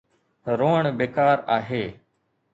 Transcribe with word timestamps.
روئڻ 0.59 0.83
بيڪار 0.99 1.35
آهي. 1.57 1.83